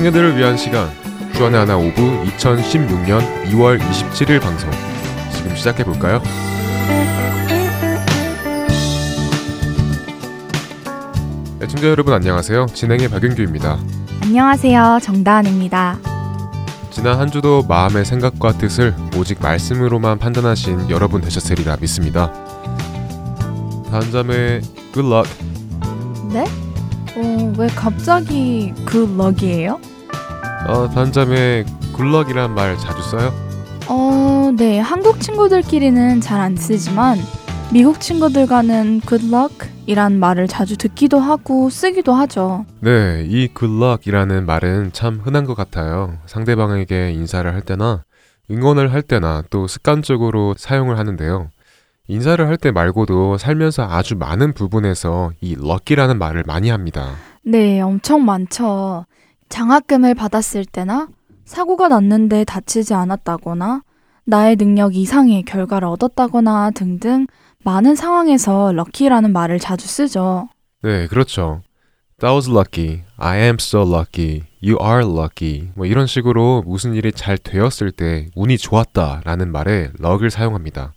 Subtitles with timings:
[0.00, 0.88] 청년들을 위한 시간
[1.34, 3.20] 주안의 하나 오브 2016년
[3.50, 4.70] 2월 27일 방송
[5.30, 6.22] 지금 시작해 볼까요?
[11.60, 12.64] 애청자 여러분 안녕하세요.
[12.72, 13.78] 진행의 박윤규입니다.
[14.22, 15.00] 안녕하세요.
[15.02, 15.98] 정다은입니다.
[16.90, 22.32] 지난 한 주도 마음의 생각과 뜻을 오직 말씀으로만 판단하신 여러분 되셨으리라 믿습니다.
[23.90, 24.62] 다음 잠의
[24.94, 25.30] good luck.
[26.32, 26.46] 네?
[27.16, 29.89] 어, 왜 갑자기 good luck이에요?
[30.70, 33.32] 어, good luck이란 말 자주 써요?
[33.88, 34.78] 어, 네.
[34.78, 37.18] 한국 친구들끼리는 잘 안 쓰지만
[37.72, 42.66] 미국 친구들과는 good luck 이란 말을 자주 듣기도 하고 쓰기도 하죠.
[42.78, 46.18] 네, 이 good luck이라는 말은 참 흔한 것 같아요.
[46.26, 48.04] 상대방에게 인사를 할 때나
[48.48, 51.50] 응원을 할 때나 또 습관적으로 사용을 하는데요.
[52.06, 57.10] 인사를 할 때 말고도 살면서 아주 많은 부분에서 이 lucky라는 말을 많이 합니다.
[57.44, 59.06] 네, 엄청 많죠.
[59.50, 61.08] 장학금을 받았을 때나
[61.44, 63.82] 사고가 났는데 다치지 않았다거나
[64.24, 67.26] 나의 능력 이상의 결과를 얻었다거나 등등
[67.64, 70.48] 많은 상황에서 럭키라는 말을 자주 쓰죠.
[70.82, 71.62] 네, 그렇죠.
[72.20, 73.02] That was lucky.
[73.16, 74.44] I am so lucky.
[74.62, 75.70] You are lucky.
[75.74, 80.92] 뭐 이런 식으로 무슨 일이 잘 되었을 때 운이 좋았다라는 말에 luck을 사용합니다.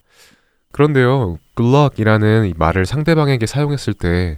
[0.71, 4.37] 그런데요, good luck이라는 이 말을 상대방에게 사용했을 때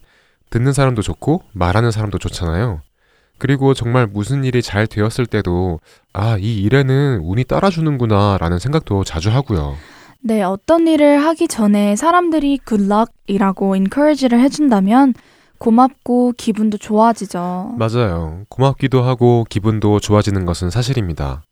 [0.51, 2.81] 듣는 사람도 좋고 말하는 사람도 좋잖아요.
[3.37, 5.79] 그리고 정말 무슨 일이 잘 되었을 때도
[6.13, 9.75] 아, 이 일에는 운이 따라주는구나 라는 생각도 자주 하고요.
[10.21, 15.13] 네, 어떤 일을 하기 전에 사람들이 good luck이라고 encourage를 해준다면
[15.57, 17.75] 고맙고 기분도 좋아지죠.
[17.77, 18.43] 맞아요.
[18.49, 21.43] 고맙기도 하고 기분도 좋아지는 것은 사실입니다.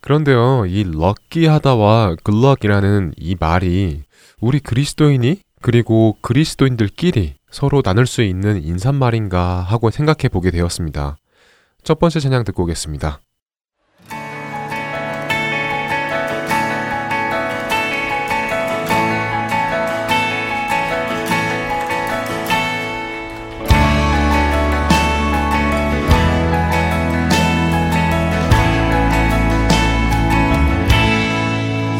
[0.00, 4.02] 그런데요, 이 럭키하다와 굿럭이라는 이 말이
[4.40, 11.18] 우리 그리스도인이 그리고 그리스도인들끼리 서로 나눌 수 있는 인사말인가 하고 생각해 보게 되었습니다.
[11.84, 13.20] 첫 번째 찬양 듣고 오겠습니다.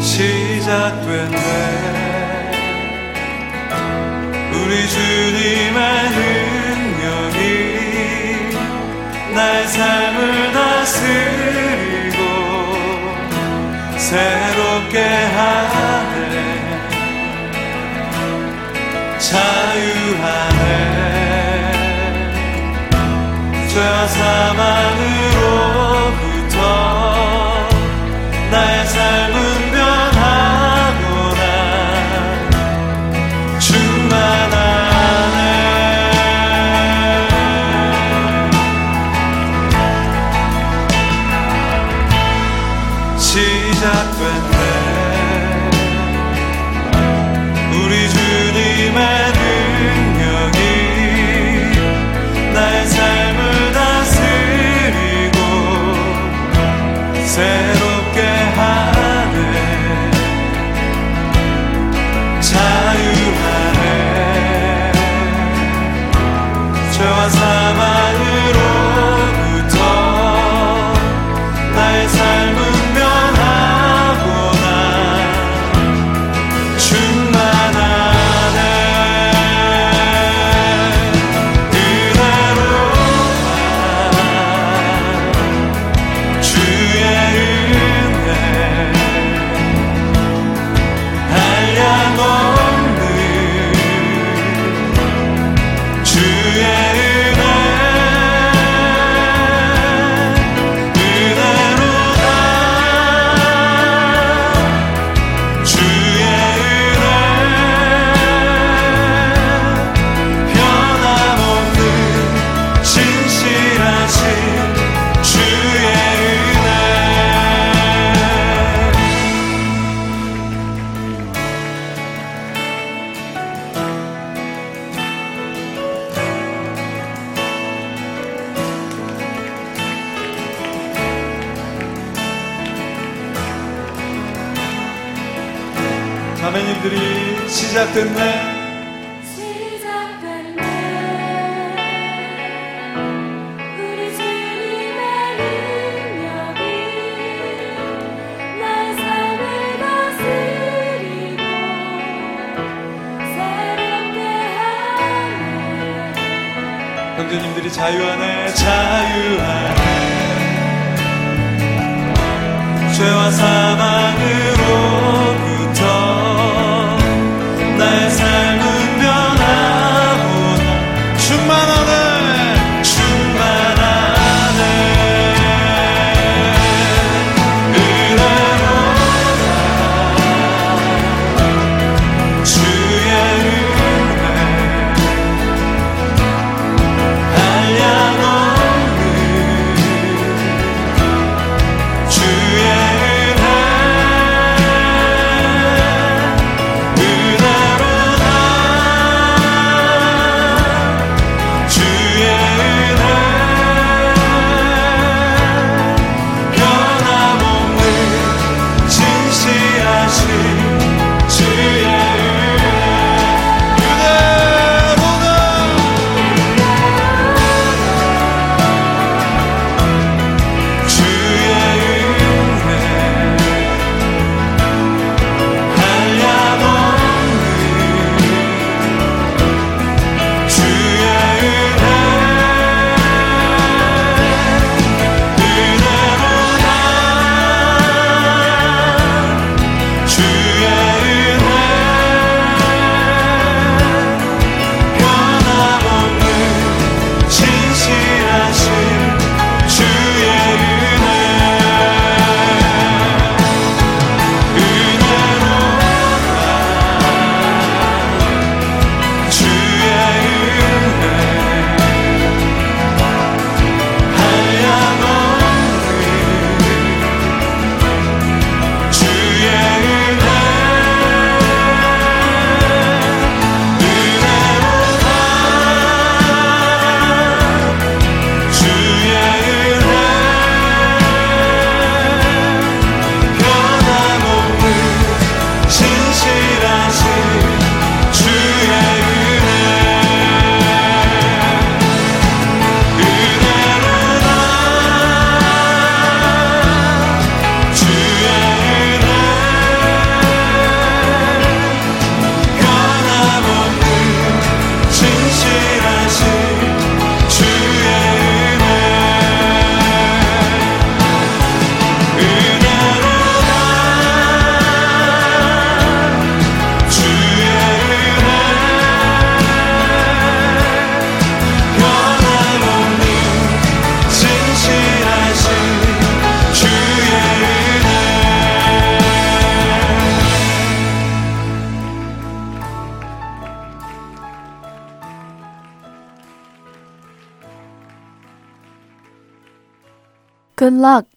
[0.01, 1.44] 시작된
[4.75, 6.09] 우리 주님의
[6.91, 7.39] 능력이
[9.33, 12.19] 나의 삶을 다스리고
[13.97, 16.23] 새롭게 하네.
[19.17, 20.59] 자유하네.
[23.69, 25.84] 죄와 사망으로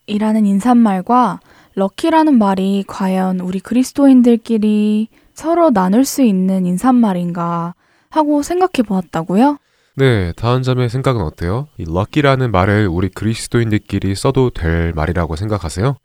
[0.09, 1.41] 이라는 인사말과
[1.75, 7.75] 럭키라는 말이 과연 우리 그리스도인들끼리 서로 나눌 수 있는 인사말인가
[8.11, 9.59] 하고 생각해 보았다고요?
[9.95, 11.69] 네, 다은 자매의 생각은 어때요?
[11.77, 15.97] 이 럭키라는 말을 우리 그리스도인들끼리 써도 될 말이라고 생각하세요?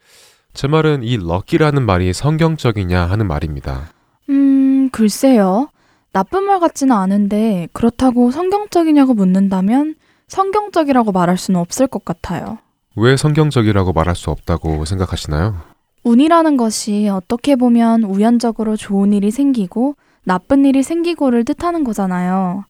[0.53, 3.89] 제 말은 이 럭키라는 말이 성경적이냐 하는 말입니다.
[4.29, 5.69] 음, 글쎄요.
[6.11, 9.95] 나쁜 말 같지는 않은데 그렇다고 성경적이냐고 묻는다면
[10.27, 12.59] 성경적이라고 말할 수는 없을 것 같아요.
[12.95, 15.55] 왜 성경적이라고 말할 수 없다고 생각하시나요?
[16.03, 19.95] 운이라는 것이 어떻게 보면 우연적으로 좋은 일이 생기고
[20.25, 22.65] 나쁜 일이 생기고를 뜻하는 거잖아요.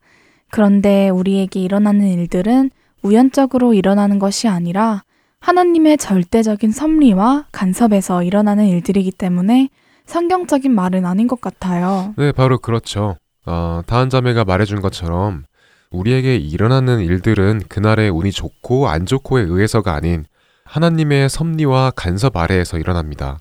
[0.49, 2.69] 그런데 우리에게 일어나는 일들은
[3.01, 5.03] 우연적으로 일어나는 것이 아니라
[5.39, 9.69] 하나님의 절대적인 섭리와 간섭에서 일어나는 일들이기 때문에
[10.05, 12.13] 성경적인 말은 아닌 것 같아요.
[12.17, 13.17] 네, 바로 그렇죠.
[13.45, 15.43] 어, 다은 자매가 말해준 것처럼
[15.93, 20.25] 우리에게 일어나는 일들은 그날의 운이 좋고 안 좋고에 의해서가 아닌
[20.65, 23.37] 하나님의 섭리와 간섭 아래에서 일어납니다.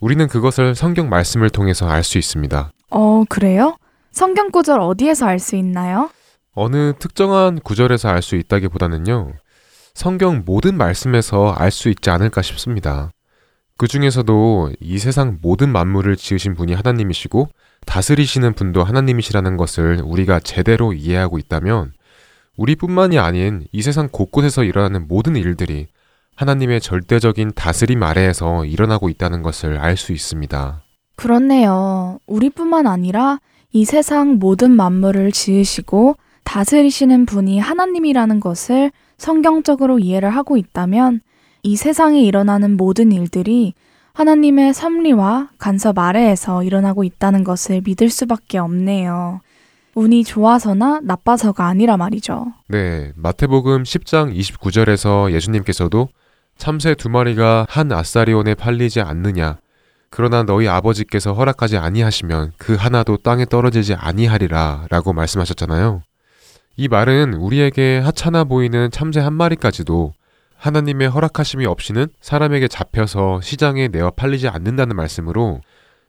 [0.00, 2.70] 우리는 그것을 성경 말씀을 통해서 알 수 있습니다.
[2.90, 3.76] 어, 그래요?
[4.10, 6.10] 성경 구절 어디에서 알 수 있나요?
[6.54, 9.32] 어느 특정한 구절에서 알 수 있다기보다는요,
[9.94, 13.10] 성경 모든 말씀에서 알 수 있지 않을까 싶습니다.
[13.78, 17.48] 그 중에서도 이 세상 모든 만물을 지으신 분이 하나님이시고
[17.86, 21.92] 다스리시는 분도 하나님이시라는 것을 우리가 제대로 이해하고 있다면
[22.56, 25.86] 우리뿐만이 아닌 이 세상 곳곳에서 일어나는 모든 일들이
[26.34, 30.82] 하나님의 절대적인 다스림 아래에서 일어나고 있다는 것을 알 수 있습니다.
[31.16, 32.18] 그렇네요.
[32.26, 33.40] 우리뿐만 아니라
[33.72, 41.20] 이 세상 모든 만물을 지으시고 다스리시는 분이 하나님이라는 것을 성경적으로 이해를 하고 있다면
[41.62, 43.74] 이 세상에 일어나는 모든 일들이
[44.16, 49.42] 하나님의 섭리와 간섭 아래에서 일어나고 있다는 것을 믿을 수밖에 없네요.
[49.94, 52.46] 운이 좋아서나 나빠서가 아니라 말이죠.
[52.68, 56.08] 네, 마태복음 10장 29절에서 예수님께서도
[56.56, 59.58] 참새 두 마리가 한 아사리온에 팔리지 않느냐
[60.08, 66.00] 그러나 너희 아버지께서 허락하지 아니하시면 그 하나도 땅에 떨어지지 아니하리라 라고 말씀하셨잖아요.
[66.78, 70.14] 이 말은 우리에게 하찮아 보이는 참새 한 마리까지도
[70.56, 75.60] 하나님의 허락하심이 없이는 사람에게 잡혀서 시장에 내어 팔리지 않는다는 말씀으로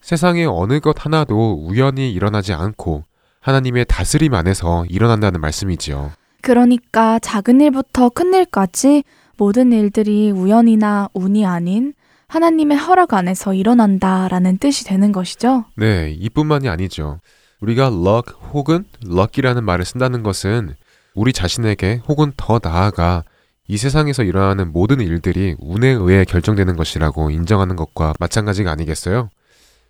[0.02, 3.04] 세상의 어느 것 하나도 우연히 일어나지 않고
[3.42, 6.12] 하나님의 다스림 안에서 일어난다는 말씀이지요.
[6.42, 9.04] 그러니까 작은 일부터 큰 일까지
[9.38, 11.94] 모든 일들이 우연이나 운이 아닌
[12.28, 15.66] 하나님의 허락 안에서 일어난다라는 뜻이 되는 것이죠.
[15.76, 17.20] 네, 이뿐만이 아니죠.
[17.62, 20.76] 우리가 luck 혹은 lucky라는 말을 쓴다는 것은
[21.14, 23.24] 우리 자신에게 혹은 더 나아가
[23.68, 29.30] 이 세상에서 일어나는 모든 일들이 운에 의해 결정되는 것이라고 인정하는 것과 마찬가지가 아니겠어요?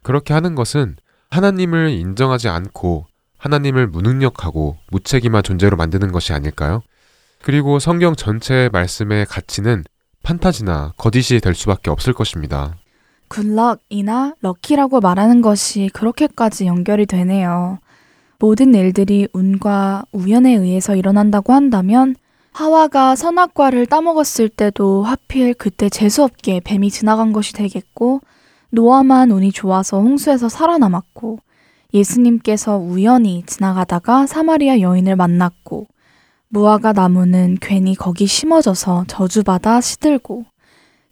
[0.01, 0.95] 그렇게 하는 것은
[1.29, 3.05] 하나님을 인정하지 않고
[3.37, 6.81] 하나님을 무능력하고 무책임한 존재로 만드는 것이 아닐까요?
[7.43, 9.83] 그리고 성경 전체의 말씀의 가치는
[10.23, 12.75] 판타지나 거짓이 될 수밖에 없을 것입니다.
[13.27, 17.79] 굿럭이나 럭키라고 말하는 것이 그렇게까지 연결이 되네요.
[18.39, 22.15] 모든 일들이 운과 우연에 의해서 일어난다고 한다면
[22.57, 28.21] 하와가 선악과를 따먹었을 때도 하필 그때 재수없게 뱀이 지나간 것이 되겠고
[28.71, 31.37] 노아만 운이 좋아서 홍수에서 살아남았고
[31.93, 35.85] 예수님께서 우연히 지나가다가 사마리아 여인을 만났고
[36.47, 40.45] 무화과 나무는 괜히 거기 심어져서 저주받아 시들고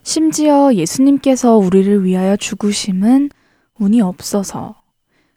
[0.02, 3.30] 심지어 예수님께서 우리를 위하여 죽으심은
[3.78, 4.82] 운이 없어서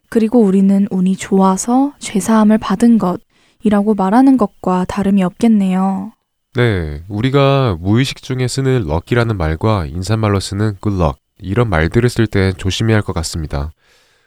[0.09, 3.21] 그리고 우리는 운이 좋아서 죄사함을 받은 것
[3.63, 6.13] 이라고 말하는 것과 다름이 없겠네요.
[6.55, 13.03] 네, 우리가 무의식 중에 쓰는 럭키라는 말과 인사말로 쓰는 굿럭 이런 말들을 쓸때 조심해야 할
[13.03, 13.71] 것 같습니다.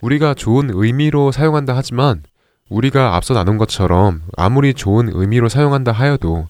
[0.00, 2.22] 우리가 좋은 의미로 사용한다 하지만
[2.68, 6.46] 우리가 앞서 나눈 것처럼 아무리 좋은 의미로 사용한다 하여도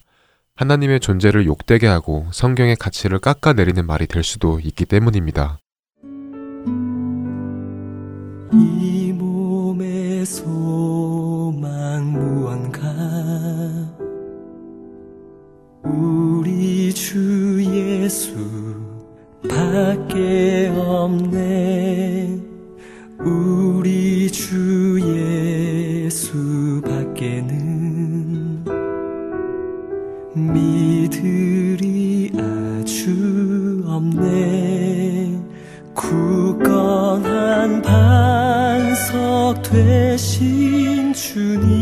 [0.57, 5.59] 하나님의 존재를 욕되게 하고 성경의 가치를 깎아내리는 말이 될 수도 있기 때문입니다.
[8.53, 10.25] 이 몸의
[11.62, 12.83] 소망 무언가.
[15.85, 18.35] 우리 주 예수
[19.49, 22.40] 밖에 없네.
[23.21, 24.99] 우리 주
[26.04, 28.64] 예수 밖에는
[30.35, 35.40] 미들이 아주 없네.
[35.95, 40.51] 굳건한 반석 되신
[41.33, 41.82] 주님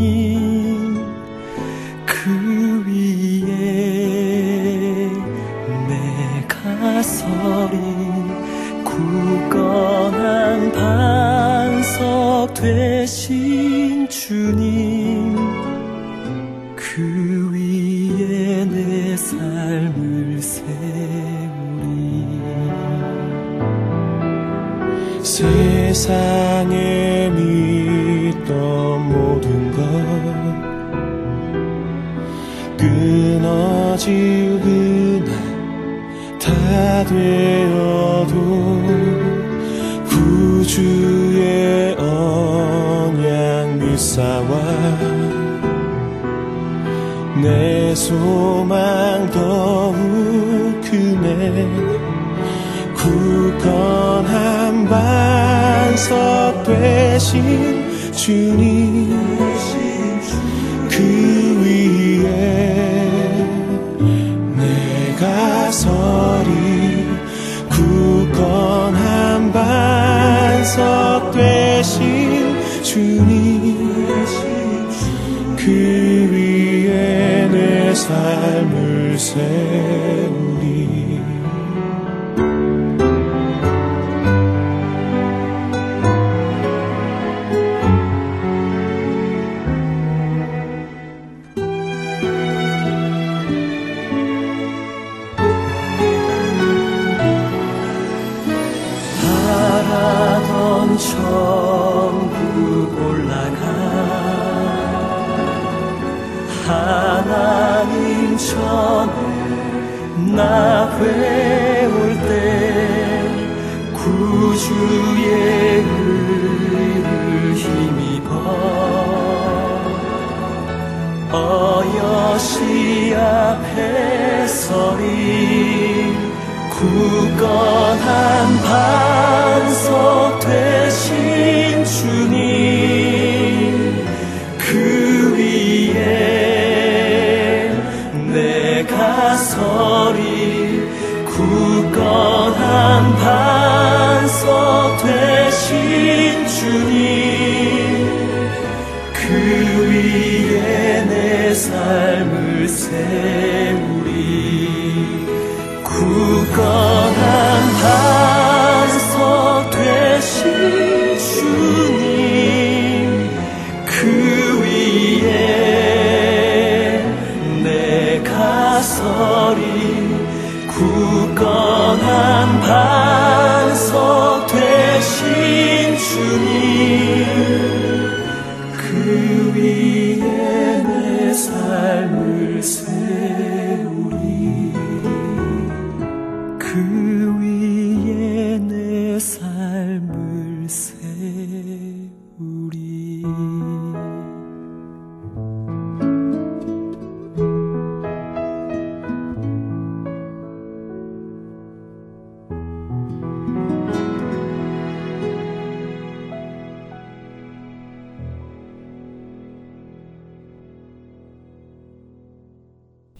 [57.31, 58.70] 신 주님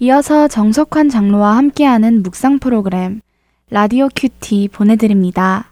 [0.03, 3.21] 이어서 정석환 장로와 함께하는 묵상 프로그램
[3.69, 5.70] 라디오 큐티 보내드립니다.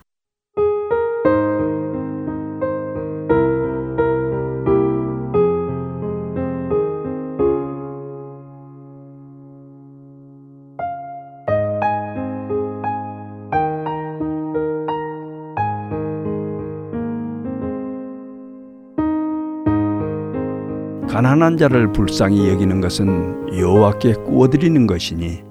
[21.39, 25.41] 가난한 자를 불쌍히 여기는 것은 여호와께 구워드리는 것이니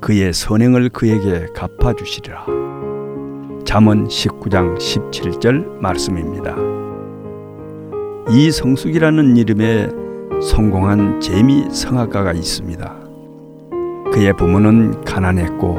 [0.00, 2.46] 그의 선행을 그에게 갚아 주시리라.
[3.64, 6.54] 잠언 19장 17절 말씀입니다.
[8.30, 9.88] 이성숙이라는 이름의
[10.40, 12.94] 성공한 재미 성악가가 있습니다.
[14.12, 15.78] 그의 부모는 가난했고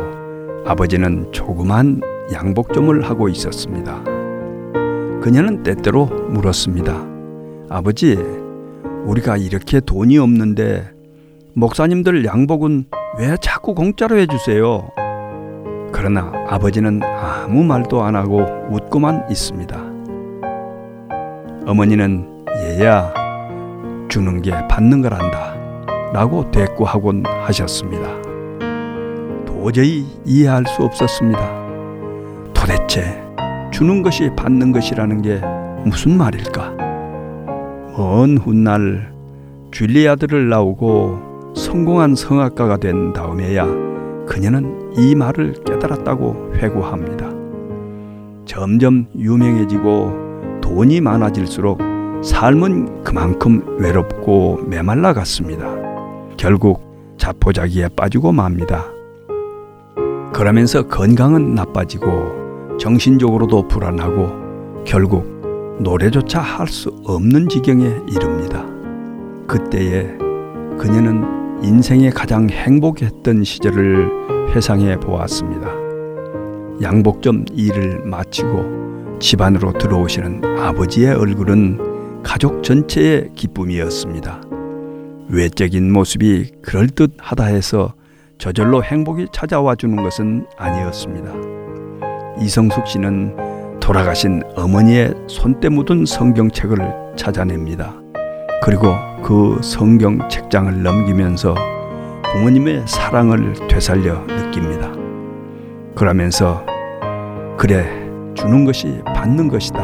[0.65, 2.01] 아버지는 조그만
[2.33, 4.03] 양복점을 하고 있었습니다.
[5.21, 7.05] 그녀는 때때로 물었습니다.
[7.69, 8.17] 아버지,
[9.05, 10.89] 우리가 이렇게 돈이 없는데
[11.53, 12.85] 목사님들 양복은
[13.19, 14.89] 왜 자꾸 공짜로 해주세요?
[15.91, 19.77] 그러나 아버지는 아무 말도 안 하고 웃고만 있습니다.
[21.65, 23.13] 어머니는 얘야
[24.09, 25.55] 주는 게 받는 거란다
[26.11, 28.09] 라고 대꾸하곤 하셨습니다.
[29.45, 31.39] 도저히 이해할 수 없었습니다.
[32.53, 33.23] 도대체
[33.71, 35.41] 주는 것이 받는 것이라는 게
[35.85, 36.84] 무슨 말일까?
[37.97, 39.13] 먼 훗날
[39.71, 43.65] 줄리아드를 나오고 성공한 성악가가 된 다음에야
[44.25, 47.29] 그녀는 이 말을 깨달았다고 회고합니다.
[48.45, 51.79] 점점 유명해지고 돈이 많아질수록
[52.21, 55.65] 삶은 그만큼 외롭고 메말라 갔습니다.
[56.35, 58.85] 결국 자포자기에 빠지고 맙니다.
[60.33, 65.34] 그러면서 건강은 나빠지고 정신적으로도 불안하고 결국
[65.79, 68.65] 노래조차 할 수 없는 지경에 이릅니다.
[69.47, 70.03] 그때에
[70.77, 75.69] 그녀는 인생의 가장 행복했던 시절을 회상해 보았습니다.
[76.81, 84.41] 양복점 일을 마치고 집안으로 들어오시는 아버지의 얼굴은 가족 전체의 기쁨이었습니다.
[85.29, 87.93] 외적인 모습이 그럴듯하다 해서
[88.37, 91.33] 저절로 행복이 찾아와 주는 것은 아니었습니다.
[92.41, 93.35] 이성숙 씨는
[93.85, 97.93] 돌아가신 어머니의 손때 묻은 성경책을 찾아냅니다.
[98.63, 101.53] 그리고 그 성경 책장을 넘기면서
[102.23, 104.91] 부모님의 사랑을 되살려 느낍니다.
[105.93, 106.65] 그러면서
[107.57, 107.85] 그래
[108.33, 109.79] 주는 것이 받는 것이다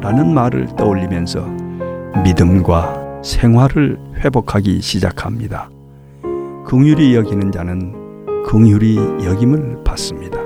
[0.00, 1.46] 라는 말을 떠올리면서
[2.24, 5.68] 믿음과 생활을 회복하기 시작합니다.
[6.64, 7.92] 긍휼히 여기는 자는
[8.46, 10.40] 긍휼히 여김을 받습니다.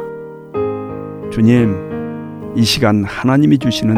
[1.31, 1.86] 주님
[2.57, 3.95] 이 시간 하나님이 주시는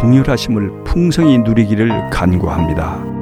[0.00, 3.17] 긍휼하심을 풍성히 누리기를 간구합니다.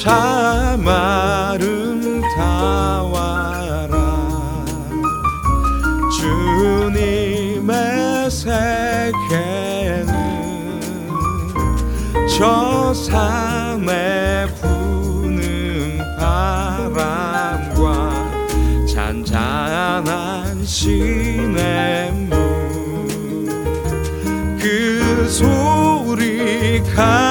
[0.00, 1.58] 참 아름다워라.
[6.20, 10.06] 주님의 세계는
[12.38, 17.74] 저 산에 부는 바람과
[18.86, 22.38] 잔잔한 시냇물
[24.60, 27.27] 그 소리 가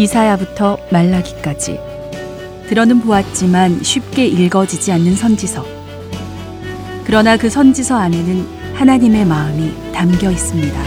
[0.00, 1.78] 이사야부터 말라기까지
[2.68, 5.66] 들어는 보았지만 쉽게 읽어지지 않는 선지서.
[7.04, 10.80] 그러나 그 선지서 안에는 하나님의 마음이 담겨 있습니다.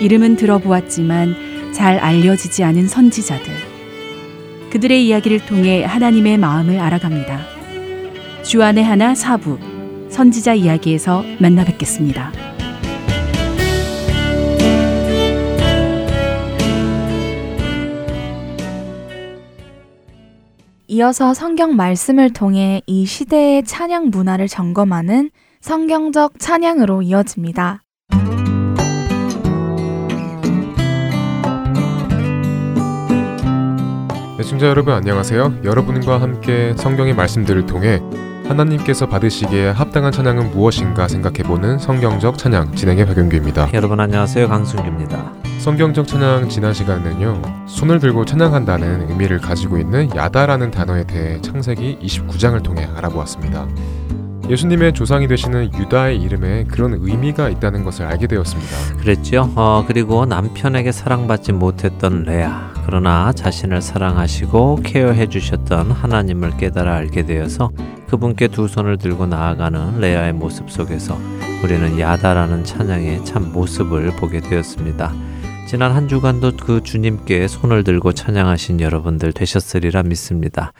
[0.00, 3.52] 이름은 들어보았지만 잘 알려지지 않은 선지자들.
[4.70, 7.40] 그들의 이야기를 통해 하나님의 마음을 알아갑니다.
[8.44, 9.58] 주안의 하나 사부
[10.10, 12.55] 선지자 이야기에서 만나 뵙겠습니다.
[20.88, 27.82] 이어서 성경 말씀을 통해 이 시대의 찬양 문화를 점검하는 성경적 찬양으로 이어집니다.
[34.38, 35.60] 애청자 여러분 안녕하세요.
[35.64, 38.00] 여러분과 함께 성경의 말씀들을 통해
[38.48, 43.70] 하나님께서 받으시기에 합당한 찬양은 무엇인가 생각해보는 성경적 찬양 진행의 박윤규입니다.
[43.74, 45.32] 여러분 안녕하세요 강순규입니다.
[45.58, 52.62] 성경적 찬양 지난 시간에는요 손을 들고 찬양한다는 의미를 가지고 있는 야다라는 단어에 대해 창세기 29장을
[52.62, 53.66] 통해 알아보았습니다.
[54.48, 58.96] 예수님의 조상이 되시는 유다의 이름에 그런 의미가 있다는 것을 알게 되었습니다.
[58.98, 59.50] 그랬죠.
[59.56, 67.72] 어, 그리고 남편에게 사랑받지 못했던 레아 그러나 자신을 사랑하시고 케어해 주셨던 하나님을 깨달아 알게 되어서
[68.06, 71.18] 그분께 두 손을 들고 나아가는 레아의 모습 속에서
[71.64, 75.12] 우리는 야다라는 찬양의 참 모습을 보게 되었습니다.
[75.66, 80.72] 지난 한 주간도 그 주님께 손을 들고 찬양하신 여러분들 되셨으리라 믿습니다.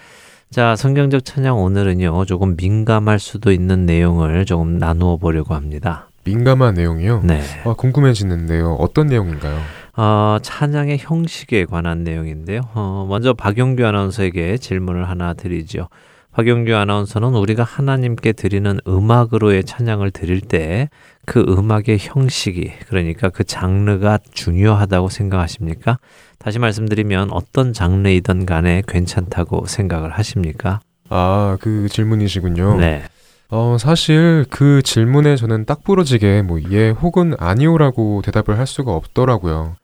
[0.48, 6.08] 자, 성경적 찬양 오늘은요, 조금 민감할 수도 있는 내용을 조금 나누어 보려고 합니다.
[6.22, 7.22] 민감한 내용이요?
[7.24, 7.42] 네.
[7.64, 8.74] 아, 궁금해지는데요.
[8.74, 9.58] 어떤 내용인가요?
[9.96, 12.60] 어, 찬양의 형식에 관한 내용인데요.
[12.74, 15.88] 어, 먼저 박용규 아나운서에게 질문을 하나 드리죠.
[16.32, 20.88] 박용규 아나운서는 우리가 하나님께 드리는 음악으로의 찬양을 드릴 때
[21.26, 25.98] 그 음악의 형식이 그러니까 그 장르가 중요하다고 생각하십니까?
[26.38, 30.80] 다시 말씀드리면 어떤 장르이든 간에 괜찮다고 생각을 하십니까?
[31.08, 32.78] 아, 그 질문이시군요.
[32.78, 33.02] 네.
[33.50, 39.74] 어, 사실 그 질문에 저는 딱 부러지게 뭐 예 혹은 아니오라고 대답을 할 수가 없더라고요.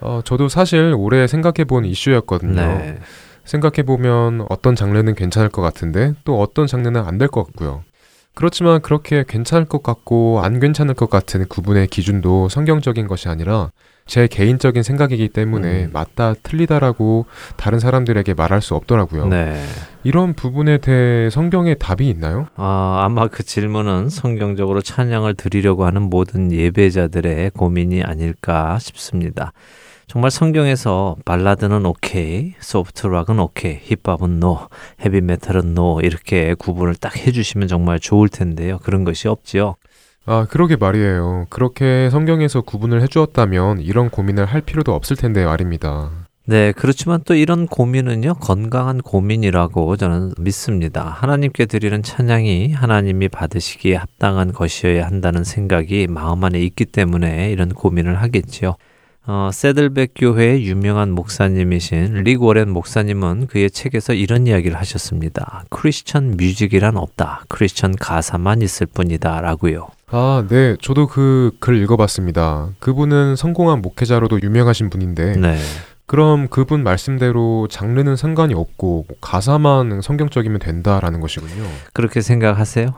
[0.00, 2.54] 어, 저도 사실 오래 생각해 본 이슈였거든요.
[2.54, 2.98] 네.
[3.44, 7.82] 생각해보면 어떤 장르는 괜찮을 것 같은데 또 어떤 장르는 안 될 것 같고요.
[8.34, 13.72] 그렇지만 그렇게 괜찮을 것 같고 안 괜찮을 것 같은 구분의 기준도 성경적인 것이 아니라
[14.06, 15.90] 제 개인적인 생각이기 때문에 음.
[15.92, 19.26] 맞다 틀리다라고 다른 사람들에게 말할 수 없더라고요.
[19.26, 19.60] 네.
[20.04, 22.46] 이런 부분에 대해 성경에 답이 있나요?
[22.54, 29.52] 아, 아마 그 질문은 성경적으로 찬양을 드리려고 하는 모든 예배자들의 고민이 아닐까 싶습니다.
[30.08, 34.68] 정말 성경에서 발라드는 오케이, 소프트락은 오케이, 힙합은 no,
[35.04, 38.78] 헤비메탈은 no 이렇게 구분을 딱 해주시면 정말 좋을 텐데요.
[38.78, 39.76] 그런 것이 없지요.
[40.24, 41.46] 아, 그러게 말이에요.
[41.50, 46.10] 그렇게 성경에서 구분을 해주었다면 이런 고민을 할 필요도 없을 텐데 말입니다.
[46.46, 51.04] 네, 그렇지만 또 이런 고민은요, 건강한 고민이라고 저는 믿습니다.
[51.04, 58.22] 하나님께 드리는 찬양이 하나님이 받으시기에 합당한 것이어야 한다는 생각이 마음 안에 있기 때문에 이런 고민을
[58.22, 58.76] 하겠지요.
[59.30, 65.64] 어, 세들백 교회의 유명한 목사님이신 릭 워렌 목사님은 그의 책에서 이런 이야기를 하셨습니다.
[65.68, 67.42] 크리스천 뮤직이란 없다.
[67.48, 69.42] 크리스천 가사만 있을 뿐이다.
[69.42, 69.88] 라고요.
[70.10, 70.76] 아, 네.
[70.80, 72.70] 저도 그 글 읽어봤습니다.
[72.78, 75.58] 그분은 성공한 목회자로도 유명하신 분인데, 네.
[76.06, 81.66] 그럼 그분 말씀대로 장르는 상관이 없고 뭐 가사만 성경적이면 된다라는 것이군요.
[81.92, 82.94] 그렇게 생각하세요?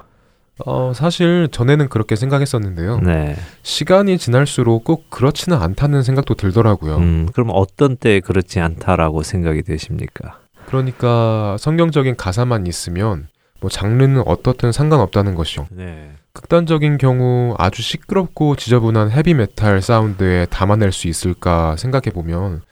[0.66, 3.01] 어, 사실 전에는 그렇게 생각했었는데요.
[3.01, 3.37] 네.
[3.62, 6.96] 시간이 지날수록 꼭 그렇지는 않다는 생각도 들더라고요.
[6.96, 10.38] 음, 그럼 어떤 때에 그렇지 않다라고 생각이 되십니까?
[10.66, 13.29] 그러니까 성경적인 가사만 있으면
[13.61, 15.66] 뭐 장르는 어떻든 상관없다는 것이요.
[15.70, 16.12] 네.
[16.33, 22.62] 극단적인 경우 아주 시끄럽고 지저분한 헤비메탈 사운드에 담아낼 수 있을까 생각해 보면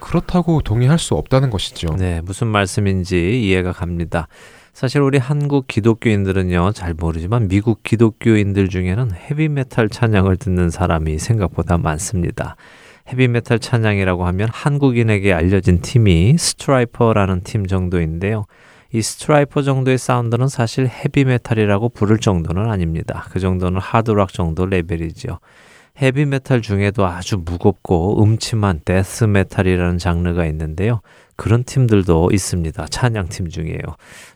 [0.00, 1.94] 그렇다고 동의할 수 없다는 것이죠.
[1.96, 4.26] 네, 무슨 말씀인지 이해가 갑니다.
[4.72, 12.56] 사실 우리 한국 기독교인들은요, 잘 모르지만 미국 기독교인들 중에는 헤비메탈 찬양을 듣는 사람이 생각보다 많습니다.
[13.08, 18.46] 헤비메탈 찬양이라고 하면 한국인에게 알려진 팀이 스트라이퍼라는 팀 정도인데요.
[18.94, 23.26] 이 스트라이퍼 정도의 사운드는 사실 헤비메탈이라고 부를 정도는 아닙니다.
[23.30, 25.38] 그 정도는 하드락 정도 레벨이죠.
[26.00, 31.00] 헤비메탈 중에도 아주 무겁고 음침한 데스메탈이라는 장르가 있는데요.
[31.36, 32.86] 그런 팀들도 있습니다.
[32.86, 33.78] 찬양팀 중에요.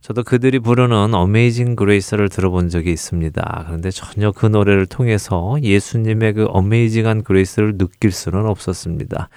[0.00, 3.64] 저도 그들이 부르는 Amazing Grace를 들어본 적이 있습니다.
[3.66, 9.28] 그런데 전혀 그 노래를 통해서 예수님의 그 amazing한 grace를 느낄 수는 없었습니다.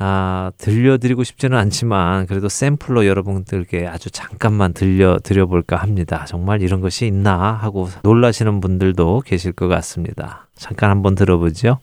[0.00, 6.24] 아, 들려드리고 싶지는 않지만 그래도 샘플로 여러분들께 아주 잠깐만 들려드려 볼까 합니다.
[6.28, 10.48] 정말 이런 것이 있나 하고 놀라시는 분들도 계실 것 같습니다.
[10.54, 11.80] 잠깐 한번 들어보죠.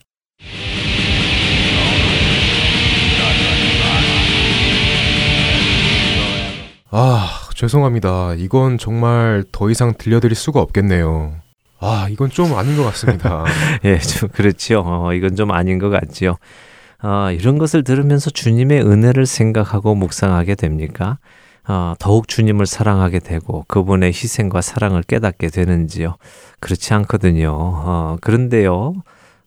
[6.92, 8.36] 아, 죄송합니다.
[8.36, 11.36] 이건 정말 더 이상 들려드릴 수가 없겠네요.
[11.80, 13.44] 아, 이건 좀 아닌 것 같습니다.
[13.84, 14.84] 예, 좀 그렇지요.
[14.86, 16.38] 어, 이건 좀 아닌 것 같지요.
[17.08, 21.20] 아, 이런 것을 들으면서 주님의 은혜를 생각하고 묵상하게 됩니까?
[21.64, 26.16] 아, 더욱 주님을 사랑하게 되고 그분의 희생과 사랑을 깨닫게 되는지요?
[26.60, 27.52] 그렇지 않거든요.
[27.54, 28.96] 어, 그런데요.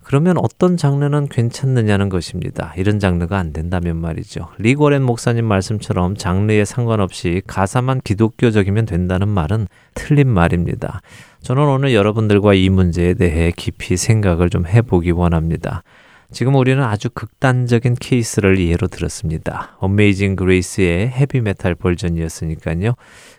[0.04, 2.72] 그러면 어떤 장르는 괜찮느냐는 것입니다.
[2.76, 4.50] 이런 장르가 안 된다면 말이죠.
[4.58, 11.02] 리고렌 목사님 말씀처럼 장르에 상관없이 가사만 기독교적이면 된다는 말은 틀린 말입니다.
[11.42, 15.82] 저는 오늘 여러분들과 이 문제에 대해 깊이 생각을 좀 해보기 원합니다.
[16.30, 19.76] 지금 우리는 아주 극단적인 케이스를 예로 들었습니다.
[19.78, 22.94] 어메이징 그레이스의 헤비메탈 버전이었으니까요.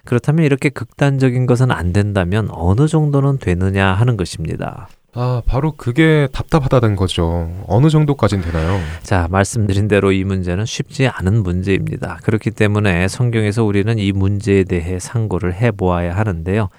[0.06, 4.90] 그렇다면 이렇게 극단적인 것은 안 된다면 어느 정도는 되느냐 하는 것입니다.
[5.14, 7.52] 아, 바로 그게 답답하다는 거죠.
[7.68, 8.80] 어느 정도까진 되나요?
[9.04, 12.20] 자, 말씀드린 대로 이 문제는 쉽지 않은 문제입니다.
[12.24, 16.70] 그렇기 때문에 성경에서 우리는 이 문제에 대해 상고를 해 보아야 하는데요.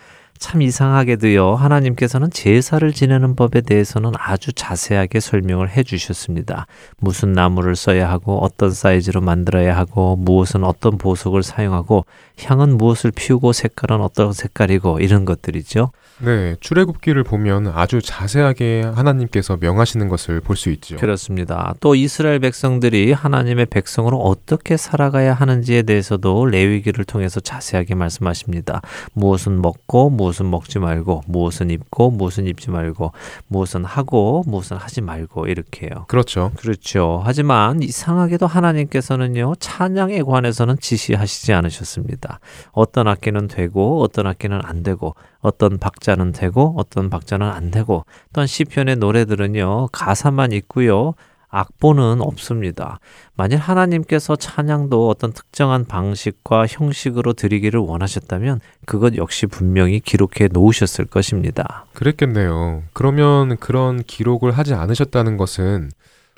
[0.40, 6.66] 참 이상하게도요, 하나님께서는 제사를 지내는 법에 대해서는 아주 자세하게 설명을 해 주셨습니다.
[6.98, 12.06] 무슨 나무를 써야 하고, 어떤 사이즈로 만들어야 하고, 무엇은 어떤 보석을 사용하고,
[12.42, 15.92] 향은 무엇을 피우고, 색깔은 어떤 색깔이고, 이런 것들이죠.
[16.22, 20.96] 네, 출애굽기를 보면 아주 자세하게 하나님께서 명하시는 것을 볼 수 있죠.
[20.96, 21.74] 그렇습니다.
[21.80, 28.82] 또 이스라엘 백성들이 하나님의 백성으로 어떻게 살아가야 하는지에 대해서도 레위기를 통해서 자세하게 말씀하십니다.
[29.14, 33.12] 무엇은 먹고 무엇 은 먹지 말고 무엇은 입고 무엇은 입지 말고
[33.48, 36.04] 무엇은 하고 무엇은 하지 말고 이렇게요.
[36.08, 36.52] 그렇죠.
[36.56, 37.20] 그렇죠.
[37.24, 42.40] 하지만 이상하게도 하나님께서는요 찬양에 관해서는 지시하시지 않으셨습니다.
[42.72, 48.46] 어떤 악기는 되고 어떤 악기는 안 되고 어떤 박자는 되고 어떤 박자는 안 되고 또한
[48.46, 51.14] 시편의 노래들은요 가사만 있고요
[51.50, 53.00] 악보는 없습니다.
[53.34, 61.86] 만일 하나님께서 찬양도 어떤 특정한 방식과 형식으로 드리기를 원하셨다면 그것 역시 분명히 기록해 놓으셨을 것입니다.
[61.94, 62.82] 그랬겠네요.
[62.92, 65.90] 그러면 그런 기록을 하지 않으셨다는 것은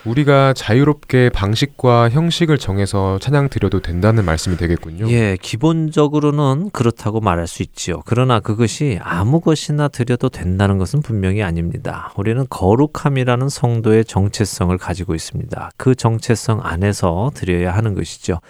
[0.05, 5.09] 우리가 자유롭게 방식과 형식을 정해서 찬양 드려도 된다는 말씀이 되겠군요.
[5.11, 8.03] 예, 기본적으로는 그렇다고 말할 수 있지요.
[8.05, 12.13] 그러나 그것이 아무 것이나 드려도 된다는 것은 분명히 아닙니다.
[12.17, 15.71] 우리는 거룩함이라는 성도의 정체성을 가지고 있습니다.
[15.77, 18.41] 그 정체성 안에서 드려야 하는 것이죠.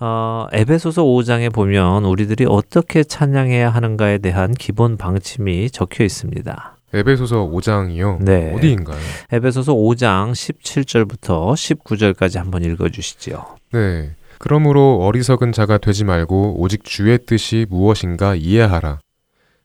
[0.00, 6.77] 어, 에베소서 5장에 보면 우리들이 어떻게 찬양해야 하는가에 대한 기본 방침이 적혀 있습니다.
[6.94, 8.22] 에베소서 5장이요.
[8.22, 8.54] 네.
[8.54, 8.98] 어디인가요?
[9.30, 13.44] 에베소서 5장 17절부터 19절까지 한번 읽어 주시지요.
[13.72, 14.14] 네.
[14.38, 19.00] 그러므로 어리석은 자가 되지 말고 오직 주의 뜻이 무엇인가 이해하라.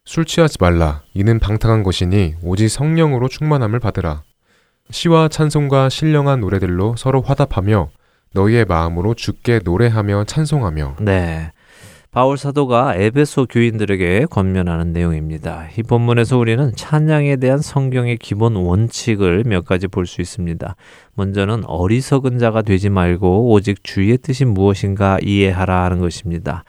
[0.05, 1.03] 술 취하지 말라.
[1.13, 4.23] 이는 방탕한 것이니 오직 성령으로 충만함을 받으라.
[4.91, 7.89] 시와 찬송과 신령한 노래들로 서로 화답하며
[8.33, 11.51] 너희의 마음으로 주께 노래하며 찬송하며 네.
[12.13, 15.67] 바울 사도가 에베소 교인들에게 권면하는 내용입니다.
[15.75, 20.75] 이 본문에서 우리는 찬양에 대한 성경의 기본 원칙을 몇 가지 볼 수 있습니다.
[21.15, 26.63] 먼저는 어리석은 자가 되지 말고 오직 주의 뜻이 무엇인가 이해하라 하는 것입니다.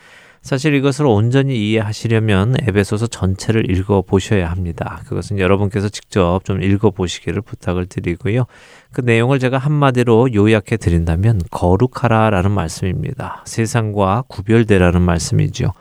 [0.44, 5.00] 사실 이것을 온전히 이해하시려면 에베소서 전체를 읽어 보셔야 합니다.
[5.06, 8.44] 그것은 여러분께서 직접 좀 읽어 보시기를 부탁을 드리고요.
[8.92, 13.42] 그 내용을 제가 한마디로 요약해 드린다면 거룩하라라는 말씀입니다.
[13.46, 15.72] 세상과 구별되라는 말씀이죠.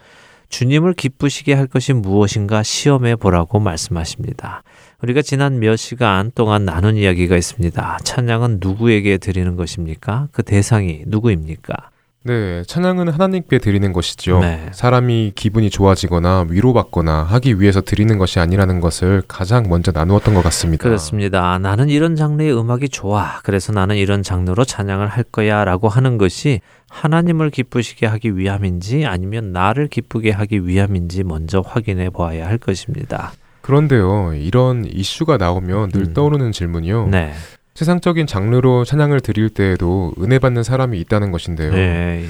[0.48, 4.64] 주님을 기쁘시게 할 것이 무엇인가 시험해 보라고 말씀하십니다.
[5.02, 7.98] 우리가 지난 몇 시간 동안 나눈 이야기가 있습니다.
[8.06, 10.30] 찬양은 누구에게 드리는 것입니까?
[10.32, 11.90] 그 대상이 누구입니까?
[12.26, 14.40] 네, 찬양은 하나님께 드리는 것이죠.
[14.40, 14.70] 네.
[14.72, 20.84] 사람이 기분이 좋아지거나 위로받거나 하기 위해서 드리는 것이 아니라는 것을 가장 먼저 나누었던 것 같습니다.
[20.84, 21.60] 그렇습니다.
[21.60, 23.42] 나는 이런 장르의 음악이 좋아.
[23.44, 25.66] 그래서 나는 이런 장르로 찬양을 할 거야.
[25.66, 32.48] 라고 하는 것이 하나님을 기쁘시게 하기 위함인지 아니면 나를 기쁘게 하기 위함인지 먼저 확인해 보아야
[32.48, 33.34] 할 것입니다.
[33.62, 36.14] 그런데요, 이런 이슈가 나오면 늘 음.
[36.14, 37.08] 떠오르는 질문이요.
[37.08, 37.34] 네.
[37.76, 41.72] 세상적인 장르로 찬양을 드릴 때에도 은혜 받는 사람이 있다는 것인데요.
[41.72, 42.26] 네.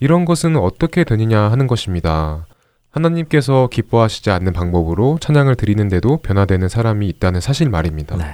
[0.00, 2.46] 이런 것은 어떻게 되느냐 하는 것입니다.
[2.90, 8.16] 하나님께서 기뻐하시지 않는 방법으로 찬양을 드리는데도 변화되는 사람이 있다는 사실 말입니다.
[8.16, 8.24] 네.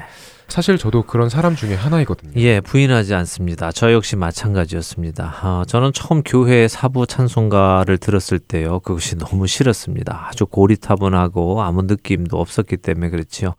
[0.49, 2.33] 사실 저도 그런 사람 중에 하나이거든요.
[2.37, 3.71] 예, 부인하지 않습니다.
[3.71, 5.37] 저 역시 마찬가지였습니다.
[5.43, 10.27] 어, 저는 처음 교회 사부 찬송가를 들었을 때요, 그것이 너무 싫었습니다.
[10.29, 13.55] 아주 고리타분하고 아무 느낌도 없었기 때문에 그렇지요.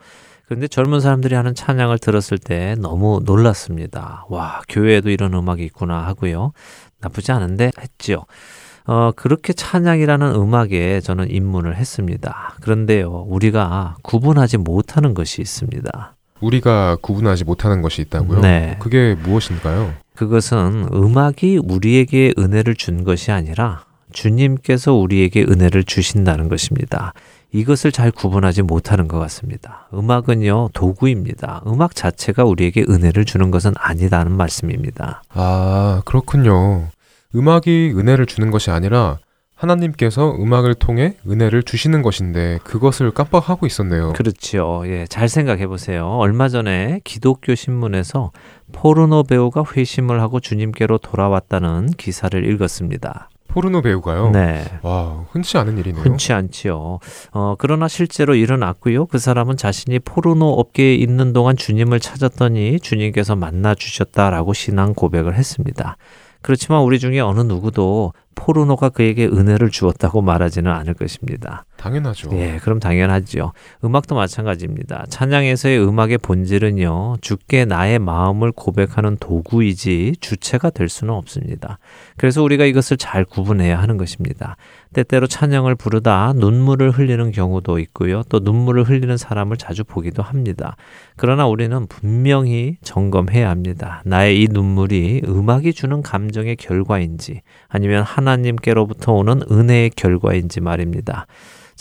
[0.51, 4.25] 그런데 젊은 사람들이 하는 찬양을 들었을 때 너무 놀랐습니다.
[4.27, 6.51] 와, 교회에도 이런 음악이 있구나 하고요.
[6.99, 8.25] 나쁘지 않은데 했지요.
[8.83, 12.55] 어, 그렇게 찬양이라는 음악에 저는 입문을 했습니다.
[12.59, 16.15] 그런데요, 우리가 구분하지 못하는 것이 있습니다.
[16.41, 18.41] 우리가 구분하지 못하는 것이 있다고요?
[18.41, 18.75] 네.
[18.79, 19.93] 그게 무엇인가요?
[20.17, 27.13] 그것은 음악이 우리에게 은혜를 준 것이 아니라 주님께서 우리에게 은혜를 주신다는 것입니다.
[27.53, 29.87] 이것을 잘 구분하지 못하는 것 같습니다.
[29.93, 31.63] 음악은요, 도구입니다.
[31.67, 35.23] 음악 자체가 우리에게 은혜를 주는 것은 아니다는 말씀입니다.
[35.29, 36.87] 아, 그렇군요.
[37.35, 39.19] 음악이 은혜를 주는 것이 아니라
[39.55, 44.13] 하나님께서 음악을 통해 은혜를 주시는 것인데 그것을 깜빡하고 있었네요.
[44.13, 44.87] 그렇지요.
[44.87, 46.07] 예, 잘 생각해 보세요.
[46.07, 48.31] 얼마 전에 기독교 신문에서
[48.71, 53.29] 포르노 배우가 회심을 하고 주님께로 돌아왔다는 기사를 읽었습니다.
[53.53, 54.31] 포르노 배우가요?
[54.31, 54.63] 네.
[54.81, 56.01] 와, 흔치 않은 일이네요.
[56.03, 56.99] 흔치 않지요.
[57.31, 59.07] 어, 그러나 실제로 일어났고요.
[59.07, 65.97] 그 사람은 자신이 포르노 업계에 있는 동안 주님을 찾았더니 주님께서 만나 주셨다라고 신앙 고백을 했습니다.
[66.41, 71.65] 그렇지만 우리 중에 어느 누구도 포르노가 그에게 은혜를 주었다고 말하지는 않을 것입니다.
[71.77, 72.29] 당연하죠.
[72.33, 73.53] 예, 그럼 당연하죠.
[73.83, 75.05] 음악도 마찬가지입니다.
[75.09, 81.79] 찬양에서의 음악의 본질은요, 주께 나의 마음을 고백하는 도구이지 주체가 될 수는 없습니다.
[82.17, 84.57] 그래서 우리가 이것을 잘 구분해야 하는 것입니다.
[84.93, 88.23] 때때로 찬양을 부르다 눈물을 흘리는 경우도 있고요.
[88.29, 90.75] 또 눈물을 흘리는 사람을 자주 보기도 합니다.
[91.15, 94.01] 그러나 우리는 분명히 점검해야 합니다.
[94.05, 101.27] 나의 이 눈물이 음악이 주는 감정의 결과인지 아니면 하나님께로부터 오는 은혜의 결과인지 말입니다.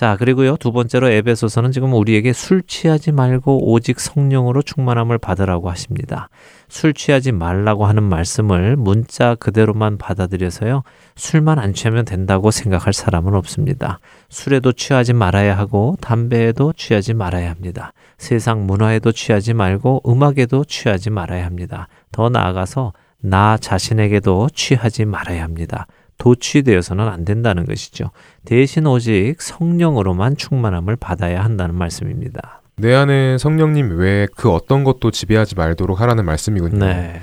[0.00, 0.56] 자, 그리고요.
[0.56, 6.30] 두 번째로 에베소서는 지금 우리에게 술 취하지 말고 오직 성령으로 충만함을 받으라고 하십니다.
[6.70, 10.84] 술 취하지 말라고 하는 말씀을 문자 그대로만 받아들여서요.
[11.16, 13.98] 술만 안 취하면 된다고 생각할 사람은 없습니다.
[14.30, 17.92] 술에도 취하지 말아야 하고 담배에도 취하지 말아야 합니다.
[18.16, 21.88] 세상 문화에도 취하지 말고 음악에도 취하지 말아야 합니다.
[22.10, 25.86] 더 나아가서 나 자신에게도 취하지 말아야 합니다.
[26.20, 28.10] 도취되어서는 안 된다는 것이죠.
[28.44, 32.62] 대신 오직 성령으로만 충만함을 받아야 한다는 말씀입니다.
[32.76, 36.78] 내 안에 성령님 외에 그 어떤 것도 지배하지 말도록 하라는 말씀이군요.
[36.78, 37.20] 네.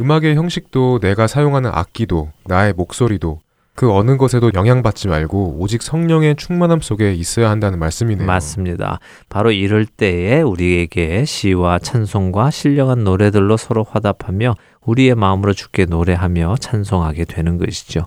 [0.00, 3.40] 음악의 형식도 내가 사용하는 악기도 나의 목소리도
[3.74, 8.26] 그 어느 것에도 영향받지 말고 오직 성령의 충만함 속에 있어야 한다는 말씀이네요.
[8.26, 9.00] 맞습니다.
[9.28, 14.54] 바로 이럴 때에 우리에게 시와 찬송과 신령한 노래들로 서로 화답하며
[14.86, 18.06] 우리의 마음으로 주께 노래하며 찬송하게 되는 것이죠.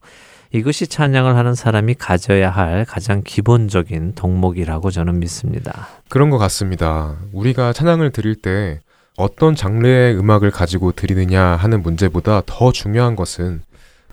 [0.51, 5.87] 이것이 찬양을 하는 사람이 가져야 할 가장 기본적인 덕목이라고 저는 믿습니다.
[6.09, 7.17] 그런 것 같습니다.
[7.33, 8.79] 우리가 찬양을 드릴 때
[9.15, 13.61] 어떤 장르의 음악을 가지고 드리느냐 하는 문제보다 더 중요한 것은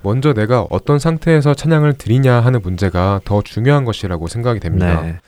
[0.02, 5.00] 먼저 내가 어떤 상태에서 찬양을 드리냐 하는 문제가 더 중요한 것이라고 생각이 됩니다.
[5.02, 5.18] 네.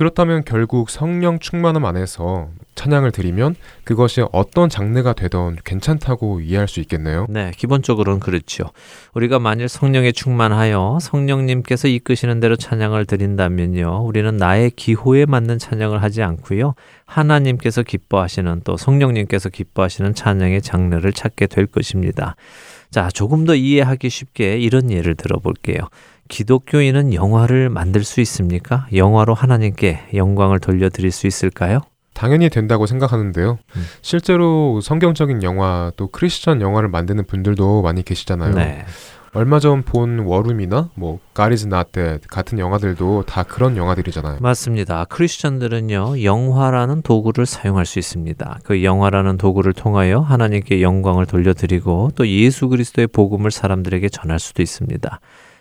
[0.00, 7.26] 그렇다면 결국 성령 충만함 안에서 찬양을 드리면 그것이 어떤 장르가 되던 괜찮다고 이해할 수 있겠네요.
[7.28, 8.70] 네, 기본적으로는 그렇죠.
[9.12, 14.06] 우리가 만일 성령에 충만하여 성령님께서 이끄시는 대로 찬양을 드린다면요.
[14.06, 16.76] 우리는 나의 기호에 맞는 찬양을 하지 않고요.
[17.04, 22.36] 하나님께서 기뻐하시는 또 성령님께서 기뻐하시는 찬양의 장르를 찾게 될 것입니다.
[22.90, 25.80] 자, 조금 더 이해하기 쉽게 이런 예를 들어볼게요.
[26.30, 28.86] 기독교인은 영화를 만들 수 있습니까?
[28.94, 31.80] 영화로 하나님께 영광을 돌려드릴 수 있을까요?
[32.14, 33.58] 당연히 된다고 생각하는데요.
[33.76, 33.82] 음.
[34.00, 38.54] 실제로 성경적인 영화 또 크리스천 영화를 만드는 분들도 많이 계시잖아요.
[38.54, 38.84] 네.
[39.32, 44.38] 얼마 전 본 워룸이나 뭐 not dead 같은 영화들도 다 그런 영화들이잖아요.
[44.40, 45.04] 맞습니다.
[45.04, 48.58] 크리스천들은요, 영화라는 도구를 사용할 수 있습니다.
[48.64, 55.20] 그 영화라는 도구를 통하여 하나님께 영광을 돌려드리고 또 예수 그리스도의 복음을 사람들에게 전할 수도 있습니다.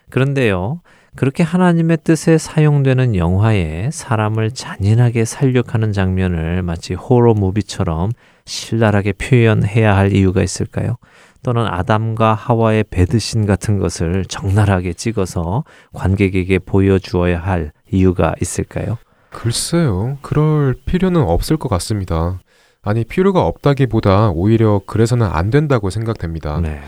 [0.10, 0.82] 그런데요,
[1.16, 8.12] 그렇게 하나님의 뜻에 사용되는 영화에 사람을 잔인하게 살육하는 장면을 마치 호러 무비처럼
[8.46, 10.98] 신랄하게 표현해야 할 이유가 있을까요?
[11.44, 18.98] 또는 아담과 하와의 배드신 같은 것을 적나라하게 찍어서 관객에게 보여주어야 할 이유가 있을까요?
[19.30, 20.18] 글쎄요.
[20.22, 22.40] 그럴 필요는 없을 것 같습니다.
[22.82, 26.60] 아니, 필요가 없다기보다 오히려 그래서는 안 된다고 생각됩니다.
[26.62, 26.82] 네.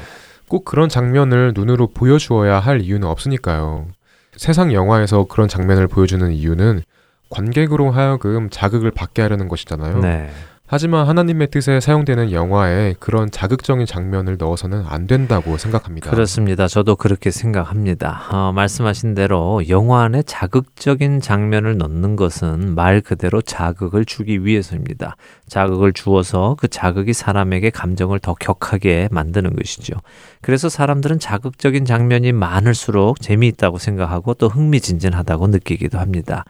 [0.51, 3.87] 꼭 그런 장면을 눈으로 보여주어야 할 이유는 없으니까요.
[4.35, 6.81] 세상 영화에서 그런 장면을 보여주는 이유는
[7.29, 9.99] 관객으로 하여금 자극을 받게 하려는 것이잖아요.
[9.99, 10.29] 네.
[10.73, 16.09] 하지만 하나님의 뜻에 사용되는 영화에 그런 자극적인 장면을 넣어서는 안 된다고 생각합니다.
[16.09, 16.69] 그렇습니다.
[16.69, 18.29] 저도 그렇게 생각합니다.
[18.31, 25.17] 어, 말씀하신 대로 영화 안에 자극적인 장면을 넣는 것은 말 그대로 자극을 주기 위해서입니다.
[25.45, 29.95] 자극을 주어서 그 자극이 사람에게 감정을 더 격하게 만드는 것이죠.
[30.39, 36.45] 그래서 사람들은 자극적인 장면이 많을수록 재미있다고 생각하고 또 흥미진진하다고 느끼기도 합니다.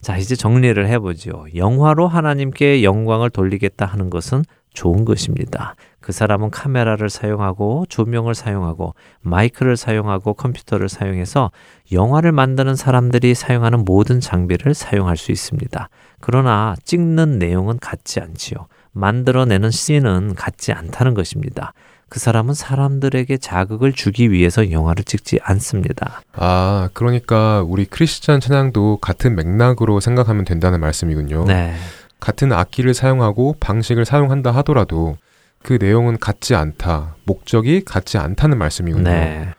[0.00, 1.46] 자, 이제 정리를 해보죠.
[1.54, 5.74] 영화로 하나님께 영광을 돌리겠다 하는 것은 좋은 것입니다.
[6.00, 11.50] 그 사람은 카메라를 사용하고 조명을 사용하고 마이크를 사용하고 컴퓨터를 사용해서
[11.92, 15.88] 영화를 만드는 사람들이 사용하는 모든 장비를 사용할 수 있습니다.
[16.20, 18.68] 그러나 찍는 내용은 같지 않지요.
[18.92, 21.74] 만들어내는 씬은 같지 않다는 것입니다.
[22.10, 26.22] 그 사람은 사람들에게 자극을 주기 위해서 영화를 찍지 않습니다.
[26.32, 31.44] 아, 그러니까 우리 크리스찬 찬양도 같은 맥락으로 생각하면 된다는 말씀이군요.
[31.44, 31.72] 네.
[32.18, 35.16] 같은 악기를 사용하고 방식을 사용한다 하더라도
[35.62, 39.08] 그 내용은 같지 않다, 목적이 같지 않다는 말씀이군요.
[39.08, 39.54] 네.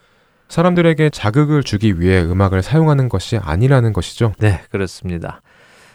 [0.49, 4.33] 사람들에게 자극을 주기 위해 음악을 사용하는 것이 아니라는 것이죠.
[4.39, 5.41] 네, 그렇습니다.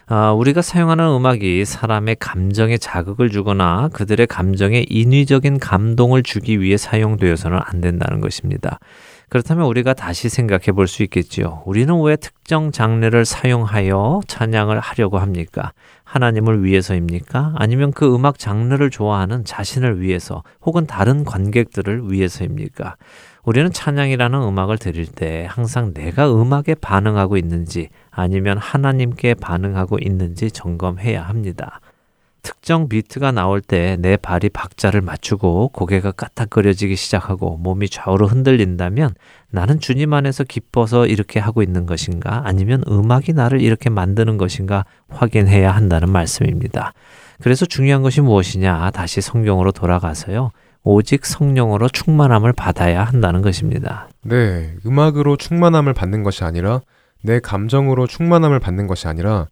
[0.09, 7.59] 아, 우리가 사용하는 음악이 사람의 감정에 자극을 주거나 그들의 감정에 인위적인 감동을 주기 위해 사용되어서는
[7.61, 8.79] 안 된다는 것입니다.
[9.29, 11.65] 그렇다면 우리가 다시 생각해 볼 수 있겠지요.
[11.67, 15.73] 우리는 왜 특정 장르를 사용하여 찬양을 하려고 합니까?
[16.05, 17.55] 하나님을 위해서입니까?
[17.57, 22.95] 아니면 그 음악 장르를 좋아하는 자신을 위해서 혹은 다른 관객들을 위해서입니까?
[23.47, 31.23] 우리는 찬양이라는 음악을 들을 때 항상 내가 음악에 반응하고 있는지 아니면 하나님께 반응하고 있는지 점검해야
[31.23, 31.81] 합니다.
[32.43, 39.15] 특정 비트가 나올 때 내 발이 박자를 맞추고 고개가 까딱거려지기 시작하고 몸이 좌우로 흔들린다면
[39.51, 45.71] 나는 주님 안에서 기뻐서 이렇게 하고 있는 것인가 아니면 음악이 나를 이렇게 만드는 것인가 확인해야
[45.71, 46.93] 한다는 말씀입니다.
[47.43, 50.51] 그래서 중요한 것이 무엇이냐 다시 성경으로 돌아가서요.
[50.89, 54.09] 오직 성령으로 충만함을 받아야 한다는 것입니다.
[54.23, 56.81] 네, 음악으로 충만함을 받는 것이 아니라
[57.25, 59.49] 내 감정으로 충만함을 받는 것이 아니라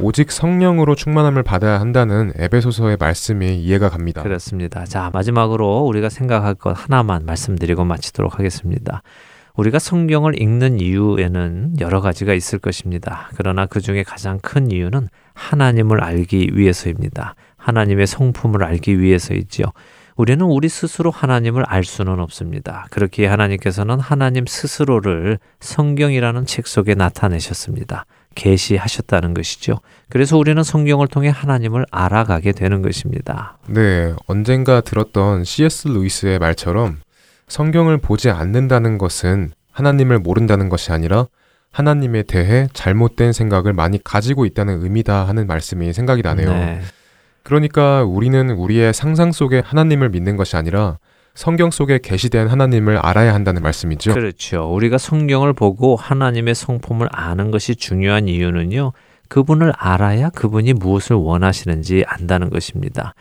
[0.00, 4.22] 오직 성령으로 충만함을 받아야 한다는 에베소서의 말씀이 이해가 갑니다.
[4.22, 4.86] 그렇습니다.
[4.86, 9.02] 자, 마지막으로 우리가 생각할 것 하나만 말씀드리고 마치도록 하겠습니다.
[9.56, 13.28] 우리가 성경을 읽는 이유에는 여러 가지가 있을 것입니다.
[13.36, 17.34] 그러나 그 중에 가장 큰 이유는 하나님을 알기 위해서입니다.
[17.58, 19.66] 하나님의 성품을 알기 위해서이지요.
[20.20, 22.86] 우리는 우리 스스로 하나님을 알 수는 없습니다.
[22.90, 28.04] 그렇기에 하나님께서는 하나님 스스로를 성경이라는 책 속에 나타내셨습니다.
[28.34, 29.80] 계시하셨다는 것이죠.
[30.10, 33.56] 그래서 우리는 성경을 통해 하나님을 알아가게 되는 것입니다.
[33.66, 35.88] 네, 언젠가 들었던 C.S.
[35.88, 36.98] 루이스의 말처럼
[37.48, 41.28] 성경을 보지 않는다는 것은 하나님을 모른다는 것이 아니라
[41.72, 46.52] 하나님에 대해 잘못된 생각을 많이 가지고 있다는 의미다 하는 말씀이 생각이 나네요.
[46.52, 46.80] 네.
[47.42, 50.98] 그러니까 우리는 우리의 상상 속의 하나님을 믿는 것이 아니라
[51.34, 54.12] 성경 속에 계시된 하나님을 알아야 한다는 말씀이죠.
[54.12, 54.72] 그렇죠.
[54.74, 58.92] 우리가 성경을 보고 하나님의 성품을 아는 것이 중요한 이유는요.
[59.28, 63.14] 그분을 알아야 그분이 무엇을 원하시는지 안다는 것입니다.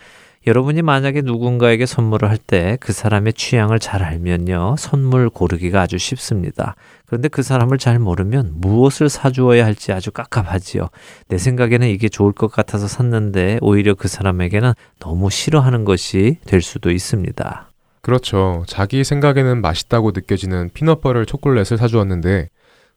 [0.48, 4.76] 여러분이 만약에 누군가에게 선물을 할 때 그 사람의 취향을 잘 알면요.
[4.80, 6.76] 선물 고르기가 아주 쉽습니다.
[7.06, 10.90] 그런데 그 사람을 잘 모르면 무엇을 사주어야 할지 아주 깝깝하지요.
[11.28, 16.90] 내 생각에는 이게 좋을 것 같아서 샀는데 오히려 그 사람에게는 너무 싫어하는 것이 될 수도
[16.90, 17.70] 있습니다.
[18.02, 18.64] 그렇죠.
[18.66, 22.50] 자기 생각에는 맛있다고 느껴지는 피넛버터 초콜릿을 사주었는데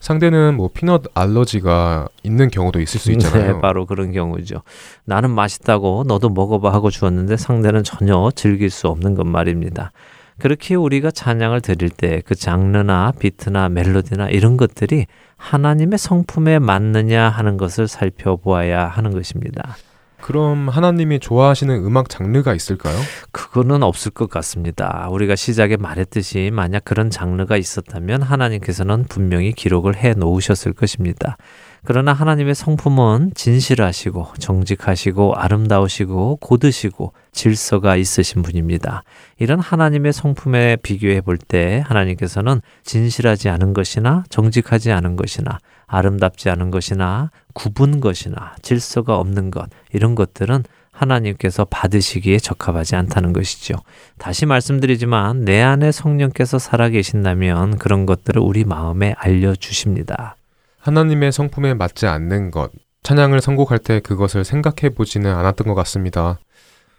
[0.03, 3.55] 상대는 뭐 피넛 알러지가 있는 경우도 있을 수 있잖아요.
[3.55, 4.62] 네, 바로 그런 경우죠.
[5.05, 9.92] 나는 맛있다고 너도 먹어봐 하고 주었는데 상대는 전혀 즐길 수 없는 것 말입니다.
[10.40, 17.57] 그렇게 우리가 찬양을 드릴 때 그 장르나 비트나 멜로디나 이런 것들이 하나님의 성품에 맞느냐 하는
[17.57, 19.76] 것을 살펴보아야 하는 것입니다.
[20.22, 22.96] 그럼 하나님이 좋아하시는 음악 장르가 있을까요?
[23.32, 25.08] 그거는 없을 것 같습니다.
[25.10, 31.36] 우리가 시작에 말했듯이 만약 그런 장르가 있었다면 하나님께서는 분명히 기록을 해 놓으셨을 것입니다.
[31.84, 39.02] 그러나 하나님의 성품은 진실하시고 정직하시고 아름다우시고 고드시고 질서가 있으신 분입니다.
[39.40, 46.70] 이런 하나님의 성품에 비교해 볼 때 하나님께서는 진실하지 않은 것이나 정직하지 않은 것이나 아름답지 않은
[46.70, 53.74] 것이나 굽은 것이나 질서가 없는 것 이런 것들은 하나님께서 받으시기에 적합하지 않다는 것이죠.
[54.18, 60.36] 다시 말씀드리지만 내 안에 성령께서 살아계신다면 그런 것들을 우리 마음에 알려주십니다.
[60.78, 62.70] 하나님의 성품에 맞지 않는 것,
[63.03, 66.38] 찬양을 선곡할 때 그것을 생각해 보지는 않았던 것 같습니다.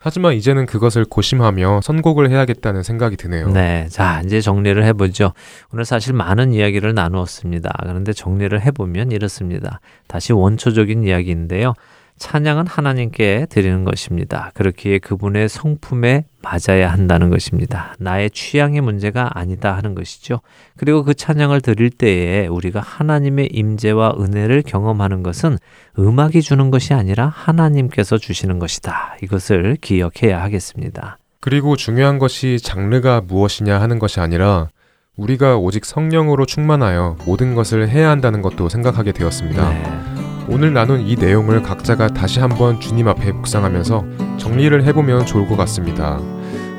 [0.05, 3.47] 하지만 이제는 그것을 고심하며 선곡을 해야겠다는 생각이 드네요.
[3.51, 3.87] 네.
[3.89, 5.31] 자, 이제 정리를 해보죠.
[5.71, 7.71] 오늘 사실 많은 이야기를 나누었습니다.
[7.83, 9.79] 그런데 정리를 해보면 이렇습니다.
[10.07, 11.73] 다시 원초적인 이야기인데요.
[12.17, 14.51] 찬양은 하나님께 드리는 것입니다.
[14.53, 17.95] 그렇기에 그분의 성품에 맞아야 한다는 것입니다.
[17.99, 20.41] 나의 취향의 문제가 아니다 하는 것이죠.
[20.77, 25.57] 그리고 그 찬양을 드릴 때에 우리가 하나님의 임재와 은혜를 경험하는 것은
[25.97, 29.17] 음악이 주는 것이 아니라 하나님께서 주시는 것이다.
[29.21, 31.17] 이것을 기억해야 하겠습니다.
[31.39, 34.69] 그리고 중요한 것이 장르가 무엇이냐 하는 것이 아니라
[35.17, 39.69] 우리가 오직 성령으로 충만하여 모든 것을 해야 한다는 것도 생각하게 되었습니다.
[39.69, 40.12] 네.
[40.47, 44.05] 오늘 나눈 이 내용을 각자가 다시 한번 주님 앞에 묵상하면서
[44.37, 46.19] 정리를 해보면 좋을 것 같습니다.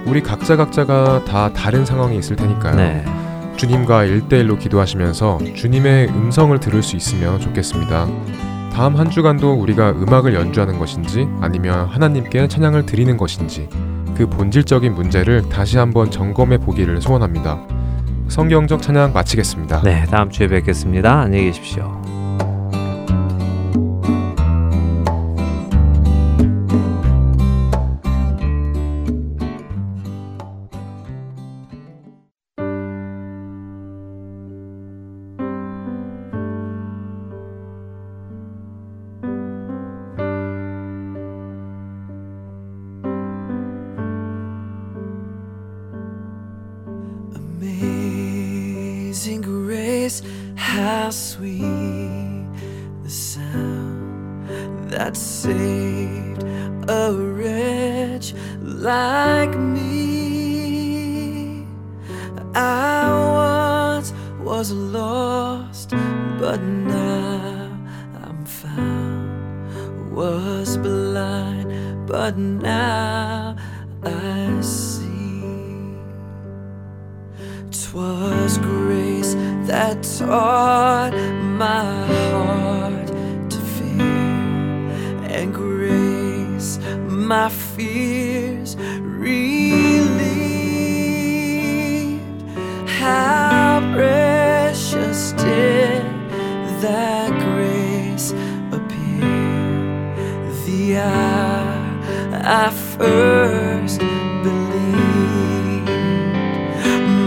[0.07, 2.77] 우리 각자 각자가 다 다른 상황이 있을 테니까요.
[2.77, 3.05] 네.
[3.57, 8.07] 주님과 일대일로 기도하시면서 주님의 음성을 들을 수 있으면 좋겠습니다.
[8.73, 13.69] 다음 한 주간도 우리가 음악을 연주하는 것인지 아니면 하나님께 찬양을 드리는 것인지
[14.17, 17.61] 그 본질적인 문제를 다시 한번 점검해 보기를 소원합니다.
[18.29, 19.83] 성경적 찬양 마치겠습니다.
[19.83, 20.05] 네.
[20.07, 21.21] 다음 주에 뵙겠습니다.
[21.21, 22.04] 안녕히 계십시오.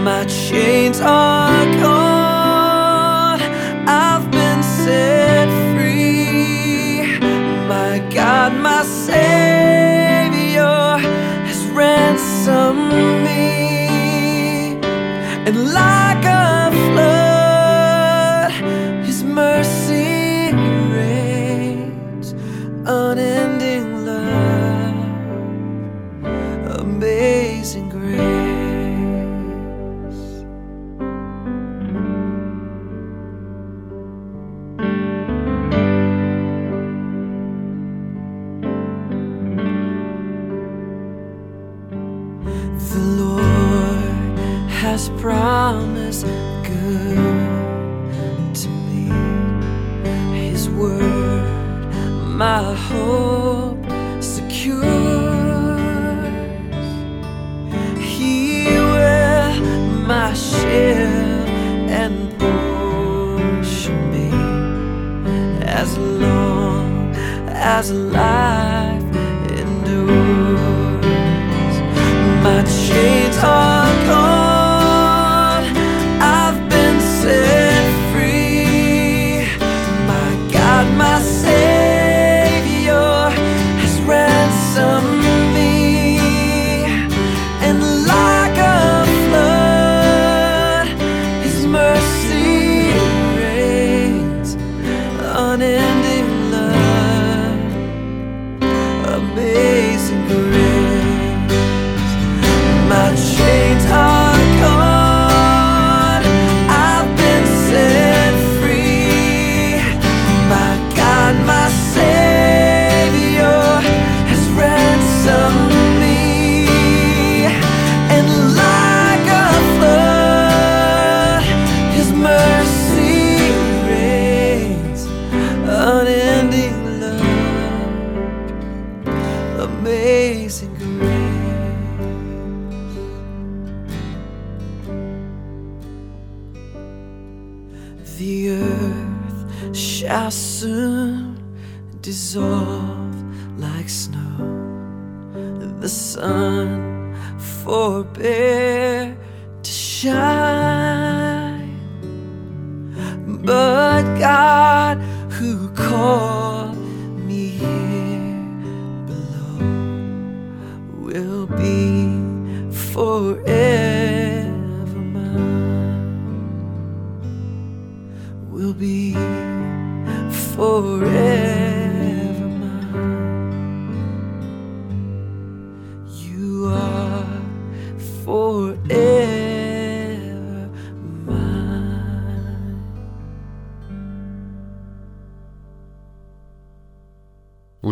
[0.08, 3.40] My chains are gone.
[3.86, 7.18] I've been set free.
[7.68, 9.27] My God, my Savior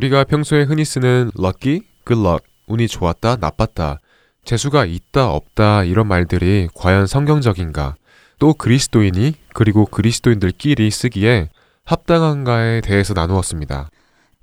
[0.07, 4.01] 우리가 평소에 흔히 쓰는 lucky, good luck, 운이 좋았다, 나빴다,
[4.45, 7.97] 재수가 있다, 없다 이런 말들이 과연 성경적인가?
[8.39, 11.49] 또 그리스도인이 그리고 그리스도인들끼리 쓰기에
[11.85, 13.89] 합당한가에 대해서 나누었습니다.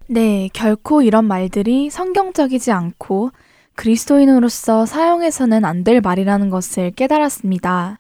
[0.07, 3.31] 네, 결코 이런 말들이 성경적이지 않고
[3.75, 7.99] 그리스도인으로서 사용해서는 안 될 말이라는 것을 깨달았습니다.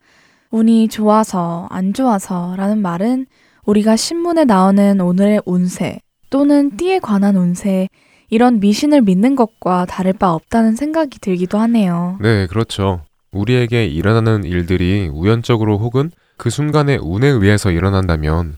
[0.51, 3.25] 운이 좋아서, 안 좋아서 라는 말은
[3.65, 5.99] 우리가 신문에 나오는 오늘의 운세
[6.33, 7.89] 또는 띠에 관한 운세
[8.27, 12.17] 이런 미신을 믿는 것과 다를 바 없다는 생각이 들기도 하네요.
[12.21, 13.01] 네, 그렇죠.
[13.31, 18.55] 우리에게 일어나는 일들이 우연적으로 혹은 그 순간의 운에 의해서 일어난다면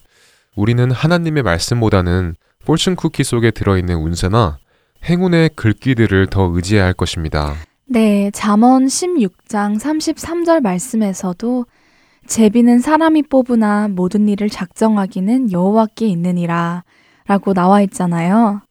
[0.55, 4.57] 우리는 하나님의 말씀보다는 폴춘 쿠키 속에 들어있는 운세나
[5.03, 7.55] 행운의 글귀들을 더 의지해야 할 것입니다.
[7.87, 11.65] 네, 잠언 16장 33절 말씀에서도
[12.25, 16.85] 제비는 사람이 뽑으나 모든 일을 작정하기는 여호와께 있느니라
[17.27, 18.61] 라고 나와 있잖아요.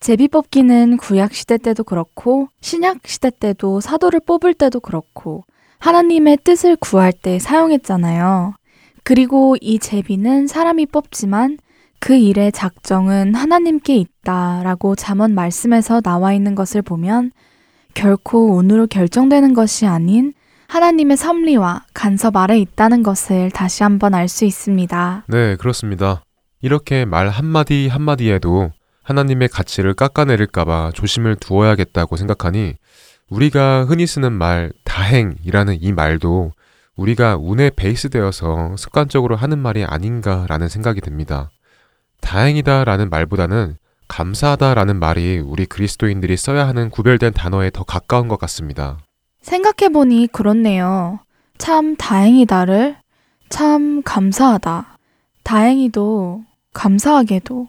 [0.00, 5.44] 제비 뽑기는 구약 시대 때도 그렇고 신약 시대 때도 사도를 뽑을 때도 그렇고
[5.78, 8.54] 하나님의 뜻을 구할 때 사용했잖아요.
[9.02, 11.58] 그리고 이 제비는 사람이 뽑지만
[12.00, 17.32] 그 일의 작정은 하나님께 있다 라고 잠언 말씀에서 나와 있는 것을 보면
[17.94, 20.32] 결코 운으로 결정되는 것이 아닌
[20.68, 25.24] 하나님의 섭리와 간섭 아래 있다는 것을 다시 한번 알 수 있습니다.
[25.26, 26.22] 네, 그렇습니다.
[26.60, 28.70] 이렇게 말 한마디 한마디에도
[29.02, 32.74] 하나님의 가치를 깎아내릴까봐 조심을 두어야겠다고 생각하니
[33.30, 36.52] 우리가 흔히 쓰는 말 다행이라는 이 말도
[36.96, 41.50] 우리가 운에 베이스 되어서 습관적으로 하는 말이 아닌가라는 생각이 듭니다.
[42.20, 43.76] 다행이다라는 말보다는
[44.08, 48.98] 감사하다라는 말이 우리 그리스도인들이 써야 하는 구별된 단어에 더 가까운 것 같습니다.
[49.42, 51.20] 생각해보니 그렇네요.
[51.56, 52.96] 참 다행이다를
[53.48, 54.98] 참 감사하다.
[55.44, 56.42] 다행히도
[56.78, 57.68] 감사하게도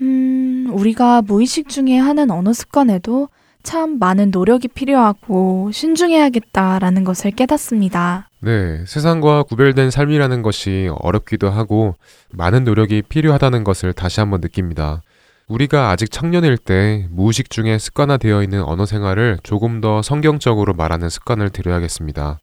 [0.00, 3.28] 음, 우리가 무의식 중에 하는 언어 습관에도
[3.62, 8.30] 참 많은 노력이 필요하고 신중해야겠다라는 것을 깨닫습니다.
[8.40, 11.94] 네, 세상과 구별된 삶이라는 것이 어렵기도 하고
[12.32, 15.02] 많은 노력이 필요하다는 것을 다시 한번 느낍니다.
[15.48, 21.50] 우리가 아직 청년일 때 무의식 중에 습관화되어 있는 언어 생활을 조금 더 성경적으로 말하는 습관을
[21.50, 22.38] 들여야겠습니다.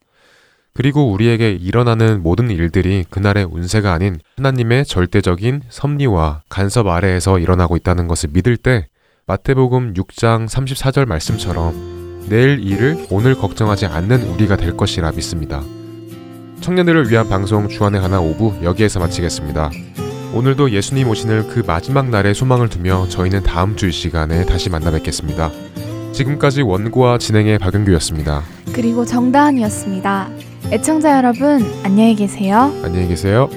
[0.75, 8.07] 그리고 우리에게 일어나는 모든 일들이 그날의 운세가 아닌 하나님의 절대적인 섭리와 간섭 아래에서 일어나고 있다는
[8.07, 8.87] 것을 믿을 때
[9.27, 15.61] 마태복음 6장 34절 말씀처럼 내일 일을 오늘 걱정하지 않는 우리가 될 것이라 믿습니다.
[16.61, 19.69] 청년들을 위한 방송 주안의 하나 오부 여기에서 마치겠습니다.
[20.33, 24.89] 오늘도 예수님 오시는 그 마지막 날에 소망을 두며 저희는 다음 주 이 시간에 다시 만나
[24.89, 25.51] 뵙겠습니다.
[26.13, 28.41] 지금까지 원고와 진행의 박은규였습니다.
[28.73, 30.29] 그리고 정다은이었습니다.
[30.71, 32.73] 애청자 여러분, 안녕히 계세요.
[32.83, 33.49] 안녕히 계세요.